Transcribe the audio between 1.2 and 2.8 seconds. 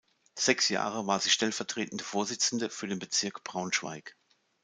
stellvertretende Vorsitzende